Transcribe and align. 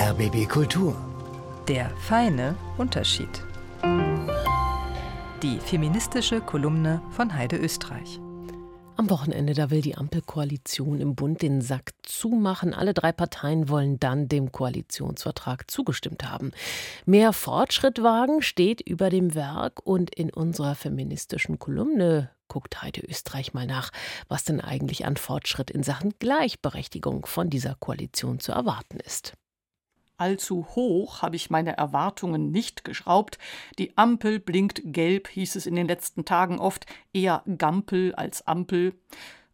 RBB 0.00 0.48
Kultur. 0.48 0.94
Der 1.66 1.90
feine 1.96 2.54
Unterschied. 2.76 3.42
Die 5.42 5.58
feministische 5.58 6.40
Kolumne 6.40 7.02
von 7.10 7.34
Heide 7.34 7.56
Österreich. 7.56 8.20
Am 8.96 9.10
Wochenende, 9.10 9.54
da 9.54 9.70
will 9.70 9.80
die 9.80 9.96
Ampelkoalition 9.96 11.00
im 11.00 11.16
Bund 11.16 11.42
den 11.42 11.62
Sack 11.62 11.94
zumachen. 12.04 12.74
Alle 12.74 12.94
drei 12.94 13.10
Parteien 13.10 13.68
wollen 13.68 13.98
dann 13.98 14.28
dem 14.28 14.52
Koalitionsvertrag 14.52 15.68
zugestimmt 15.68 16.30
haben. 16.30 16.52
Mehr 17.04 17.32
Fortschritt 17.32 18.00
wagen 18.00 18.40
steht 18.40 18.80
über 18.80 19.10
dem 19.10 19.34
Werk 19.34 19.84
und 19.84 20.14
in 20.14 20.30
unserer 20.30 20.76
feministischen 20.76 21.58
Kolumne 21.58 22.30
guckt 22.46 22.82
Heide 22.82 23.00
Österreich 23.00 23.52
mal 23.52 23.66
nach, 23.66 23.90
was 24.28 24.44
denn 24.44 24.60
eigentlich 24.60 25.06
an 25.06 25.16
Fortschritt 25.16 25.72
in 25.72 25.82
Sachen 25.82 26.14
Gleichberechtigung 26.20 27.26
von 27.26 27.50
dieser 27.50 27.74
Koalition 27.74 28.38
zu 28.38 28.52
erwarten 28.52 29.00
ist. 29.00 29.34
Allzu 30.18 30.66
hoch 30.74 31.22
habe 31.22 31.36
ich 31.36 31.48
meine 31.48 31.76
Erwartungen 31.76 32.50
nicht 32.50 32.84
geschraubt. 32.84 33.38
Die 33.78 33.96
Ampel 33.96 34.40
blinkt 34.40 34.82
gelb, 34.84 35.28
hieß 35.28 35.56
es 35.56 35.66
in 35.66 35.76
den 35.76 35.86
letzten 35.86 36.24
Tagen 36.24 36.58
oft, 36.58 36.86
eher 37.12 37.42
Gampel 37.56 38.14
als 38.14 38.46
Ampel. 38.46 38.94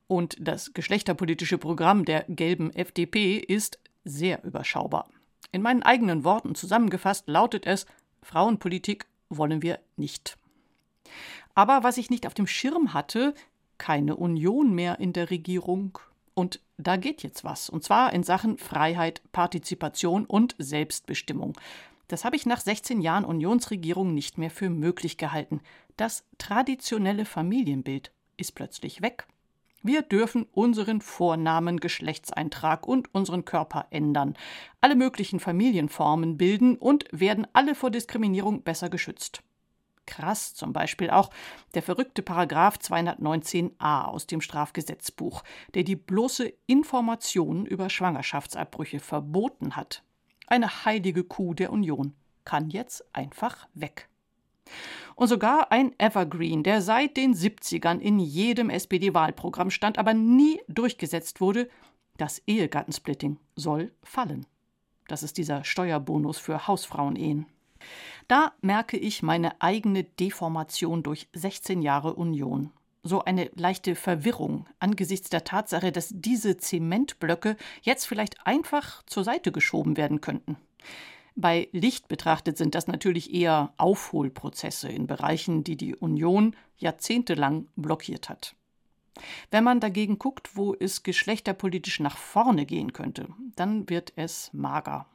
Und 0.07 0.37
das 0.41 0.73
geschlechterpolitische 0.73 1.59
Programm 1.59 2.05
der 2.05 2.25
gelben 2.29 2.71
FDP 2.73 3.37
ist 3.37 3.79
sehr 4.05 4.43
überschaubar. 4.43 5.09
In 5.53 5.63
meinen 5.63 5.83
eigenen 5.83 6.25
Worten 6.25 6.55
zusammengefasst 6.55 7.29
lautet 7.29 7.67
es 7.67 7.87
Frauenpolitik 8.23 9.07
wollen 9.29 9.63
wir 9.63 9.79
nicht. 9.97 10.39
Aber 11.55 11.85
was 11.85 11.99
ich 11.99 12.11
nicht 12.11 12.27
auf 12.27 12.35
dem 12.35 12.47
Schirm 12.47 12.95
hatte, 12.95 13.35
keine 13.79 14.17
Union 14.17 14.75
mehr 14.75 14.99
in 14.99 15.13
der 15.13 15.31
Regierung, 15.31 15.99
und 16.35 16.61
da 16.77 16.97
geht 16.97 17.23
jetzt 17.23 17.45
was. 17.45 17.71
Und 17.71 17.85
zwar 17.85 18.13
in 18.13 18.23
Sachen 18.23 18.59
Freiheit, 18.59 19.23
Partizipation 19.33 20.25
und 20.27 20.55
Selbstbestimmung. 20.59 21.57
Das 22.09 22.25
habe 22.25 22.37
ich 22.37 22.47
nach 22.47 22.61
16 22.61 23.01
Jahren 23.01 23.25
Unionsregierung 23.25 24.13
nicht 24.13 24.37
mehr 24.37 24.51
für 24.51 24.69
möglich 24.69 25.17
gehalten. 25.17 25.61
Das 25.97 26.25
traditionelle 26.39 27.25
Familienbild 27.25 28.13
ist 28.37 28.55
plötzlich 28.55 29.01
weg. 29.01 29.27
Wir 29.83 30.03
dürfen 30.03 30.47
unseren 30.53 31.01
Vornamen, 31.01 31.79
Geschlechtseintrag 31.79 32.87
und 32.87 33.15
unseren 33.15 33.45
Körper 33.45 33.87
ändern, 33.91 34.35
alle 34.81 34.97
möglichen 34.97 35.41
Familienformen 35.41 36.37
bilden 36.39 36.77
und 36.77 37.05
werden 37.13 37.47
alle 37.53 37.75
vor 37.75 37.91
Diskriminierung 37.91 38.63
besser 38.63 38.89
geschützt 38.89 39.43
krass 40.07 40.55
zum 40.55 40.73
Beispiel 40.73 41.11
auch 41.11 41.31
der 41.75 41.83
verrückte 41.83 42.23
Paragraph 42.23 42.77
219a 42.77 44.05
aus 44.05 44.27
dem 44.27 44.41
Strafgesetzbuch, 44.41 45.43
der 45.75 45.85
die 45.85 45.97
bloße 45.97 46.53
Information 46.67 47.67
über 47.67 47.91
Schwangerschaftsabbrüche 47.91 49.01
verboten 49.01 49.77
hat. 49.77 50.03
Eine 50.47 50.85
heilige 50.85 51.25
Kuh 51.25 51.55
der 51.55 51.73
Union 51.73 52.15
kann 52.45 52.71
jetzt 52.71 53.05
einfach 53.15 53.69
weg. 53.75 54.09
Und 55.15 55.29
sogar 55.29 55.71
ein 55.71 55.93
Evergreen, 55.99 56.63
der 56.63 56.83
seit 56.83 57.17
den 57.17 57.35
70ern 57.35 58.01
in 58.01 58.19
jedem 58.19 58.71
SPD-Wahlprogramm 58.71 59.71
stand, 59.71 59.99
aber 59.99 60.15
nie 60.15 60.61
durchgesetzt 60.69 61.41
wurde, 61.41 61.69
das 62.17 62.43
Ehegattensplitting 62.47 63.39
soll 63.57 63.93
fallen. 64.03 64.47
Das 65.09 65.23
ist 65.23 65.37
dieser 65.37 65.65
Steuerbonus 65.65 66.39
für 66.39 66.67
Hausfrauenehen. 66.67 67.47
Da 68.29 68.53
merke 68.63 68.97
ich 68.97 69.23
meine 69.23 69.61
eigene 69.61 70.05
Deformation 70.05 71.03
durch 71.03 71.29
16 71.35 71.83
Jahre 71.83 72.15
Union. 72.15 72.71
So 73.03 73.23
eine 73.23 73.51
leichte 73.55 73.97
Verwirrung 73.97 74.67
angesichts 74.79 75.29
der 75.29 75.45
Tatsache, 75.45 75.93
dass 75.93 76.09
diese 76.11 76.57
Zementblöcke 76.57 77.57
jetzt 77.83 78.07
vielleicht 78.07 78.47
einfach 78.47 79.03
zur 79.05 79.25
Seite 79.25 79.53
geschoben 79.53 79.99
werden 79.99 80.23
könnten. 80.23 80.57
Bei 81.37 81.69
Licht 81.73 82.09
betrachtet 82.09 82.57
sind 82.57 82.75
das 82.75 82.87
natürlich 82.87 83.35
eher 83.35 83.75
Aufholprozesse 83.77 84.89
in 84.89 85.07
Bereichen, 85.07 85.65
die 85.65 85.77
die 85.77 85.97
Union 85.97 86.57
jahrzehntelang 86.79 87.67
blockiert 87.77 88.29
hat. 88.29 88.55
Wenn 89.51 89.65
man 89.65 89.81
dagegen 89.81 90.19
guckt, 90.19 90.57
wo 90.57 90.75
es 90.75 91.03
geschlechterpolitisch 91.03 92.01
nach 92.01 92.17
vorne 92.17 92.67
gehen 92.67 92.93
könnte, 92.93 93.29
dann 93.57 93.89
wird 93.91 94.13
es 94.17 94.51
mager. 94.53 95.07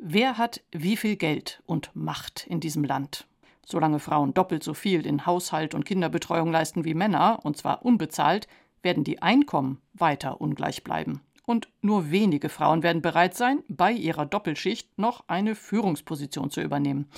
Wer 0.00 0.38
hat 0.38 0.62
wie 0.70 0.96
viel 0.96 1.16
Geld 1.16 1.60
und 1.66 1.90
Macht 1.94 2.46
in 2.46 2.60
diesem 2.60 2.84
Land? 2.84 3.26
Solange 3.66 3.98
Frauen 3.98 4.32
doppelt 4.32 4.62
so 4.62 4.72
viel 4.72 5.04
in 5.04 5.26
Haushalt 5.26 5.74
und 5.74 5.84
Kinderbetreuung 5.84 6.52
leisten 6.52 6.84
wie 6.84 6.94
Männer, 6.94 7.40
und 7.42 7.56
zwar 7.56 7.84
unbezahlt, 7.84 8.46
werden 8.80 9.02
die 9.02 9.20
Einkommen 9.22 9.82
weiter 9.94 10.40
ungleich 10.40 10.84
bleiben. 10.84 11.20
Und 11.46 11.68
nur 11.82 12.12
wenige 12.12 12.48
Frauen 12.48 12.84
werden 12.84 13.02
bereit 13.02 13.34
sein, 13.34 13.64
bei 13.66 13.90
ihrer 13.90 14.24
Doppelschicht 14.24 14.96
noch 14.98 15.24
eine 15.26 15.56
Führungsposition 15.56 16.50
zu 16.50 16.60
übernehmen. 16.60 17.08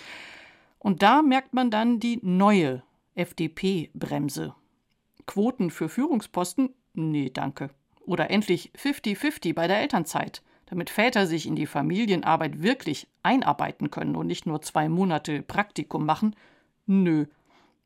Und 0.78 1.02
da 1.02 1.20
merkt 1.20 1.52
man 1.52 1.70
dann 1.70 2.00
die 2.00 2.18
neue 2.22 2.82
FDP-Bremse. 3.14 4.54
Quoten 5.26 5.70
für 5.70 5.90
Führungsposten? 5.90 6.70
Nee, 6.94 7.28
danke. 7.28 7.68
Oder 8.06 8.30
endlich 8.30 8.72
50-50 8.74 9.54
bei 9.54 9.66
der 9.66 9.80
Elternzeit 9.80 10.42
damit 10.70 10.88
Väter 10.88 11.26
sich 11.26 11.46
in 11.46 11.56
die 11.56 11.66
Familienarbeit 11.66 12.62
wirklich 12.62 13.08
einarbeiten 13.22 13.90
können 13.90 14.16
und 14.16 14.28
nicht 14.28 14.46
nur 14.46 14.62
zwei 14.62 14.88
Monate 14.88 15.42
Praktikum 15.42 16.06
machen? 16.06 16.36
Nö. 16.86 17.26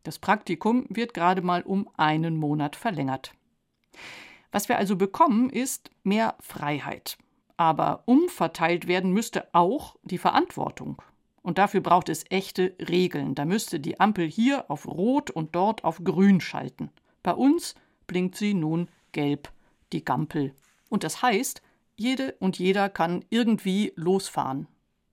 Das 0.03 0.19
Praktikum 0.19 0.85
wird 0.91 1.15
gerade 1.15 1.41
mal 1.41 1.63
um 1.63 1.89
einen 1.97 2.37
Monat 2.37 2.77
verlängert. 2.77 3.33
Was 4.53 4.69
wir 4.69 4.77
also 4.77 4.97
bekommen, 4.97 5.49
ist 5.49 5.91
mehr 6.05 6.37
Freiheit. 6.41 7.17
Aber 7.57 8.03
umverteilt 8.05 8.87
werden 8.87 9.13
müsste 9.13 9.49
auch 9.55 9.97
die 10.03 10.19
Verantwortung. 10.19 11.01
Und 11.43 11.59
dafür 11.59 11.81
braucht 11.81 12.09
es 12.11 12.25
echte 12.31 12.75
Regeln. 12.79 13.35
Da 13.35 13.47
müsste 13.47 13.81
die 13.81 13.99
Ampel 13.99 14.29
hier 14.29 14.71
auf 14.71 14.87
Rot 14.87 15.31
und 15.31 15.55
dort 15.55 15.85
auf 15.85 16.05
Grün 16.05 16.41
schalten. 16.41 16.91
Bei 17.23 17.33
uns 17.33 17.75
blinkt 18.07 18.37
sie 18.37 18.53
nun 18.53 18.89
gelb, 19.13 19.51
die 19.93 20.05
Gampel. 20.05 20.55
Und 20.91 21.03
das 21.03 21.23
heißt, 21.23 21.63
jede 21.97 22.33
und 22.41 22.59
jeder 22.59 22.89
kann 22.89 23.25
irgendwie 23.31 23.93
losfahren. 23.97 24.67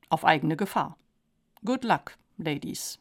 Auf 0.10 0.26
eigene 0.26 0.58
Gefahr. 0.58 0.98
Good 1.64 1.84
luck, 1.84 2.18
Ladies. 2.38 3.00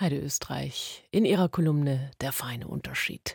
Heide 0.00 0.18
Österreich 0.18 1.04
in 1.10 1.24
ihrer 1.24 1.48
Kolumne 1.48 2.10
Der 2.20 2.32
feine 2.32 2.66
Unterschied. 2.66 3.30